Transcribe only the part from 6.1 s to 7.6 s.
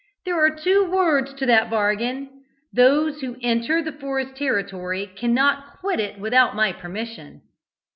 without my permission!"